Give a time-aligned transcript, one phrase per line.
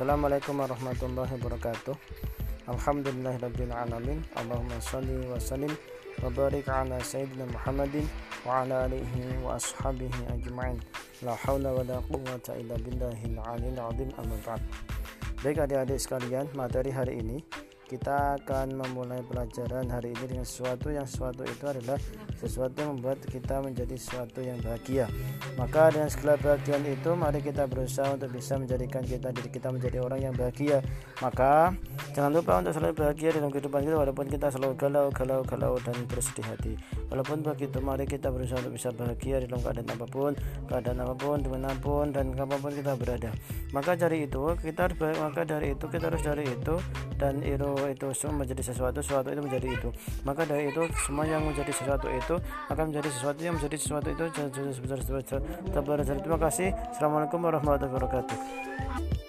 [0.00, 1.92] Assalamualaikum warahmatullahi wabarakatuh.
[2.72, 4.24] Alhamdulillahirabbil alamin.
[4.32, 5.68] Allahumma shalli wa sallim
[6.24, 8.08] wa barik ala sayyidina Muhammadin
[8.48, 10.80] wa ala alihi wa ashabihi ajma'in.
[11.20, 14.08] La haula wa la quwwata illa billahil aliyil azim.
[14.16, 14.64] Amma ba'd.
[15.44, 17.44] Baik adik-adik sekalian, materi hari ini
[17.90, 21.98] kita akan memulai pelajaran hari ini dengan sesuatu yang sesuatu itu adalah
[22.38, 25.10] sesuatu yang membuat kita menjadi sesuatu yang bahagia.
[25.58, 29.98] Maka dengan segala bahagian itu mari kita berusaha untuk bisa menjadikan kita diri kita menjadi
[30.06, 30.78] orang yang bahagia.
[31.18, 31.74] Maka
[32.14, 35.98] jangan lupa untuk selalu bahagia dalam kehidupan kita walaupun kita selalu galau galau galau dan
[36.06, 36.78] bersedih hati.
[37.10, 40.32] Walaupun begitu mari kita berusaha untuk bisa bahagia dalam keadaan apa pun
[40.70, 43.30] keadaan apa pun di mana pun dan kapan pun kita berada.
[43.74, 46.78] Maka dari itu kita maka dari itu kita harus dari itu
[47.18, 49.88] dan itu itu semua menjadi sesuatu sesuatu itu menjadi itu.
[50.26, 52.34] Maka dari itu semua yang menjadi sesuatu itu
[52.68, 54.24] akan menjadi sesuatu yang menjadi sesuatu itu.
[56.20, 56.68] Terima kasih.
[56.92, 59.19] Assalamualaikum warahmatullahi wabarakatuh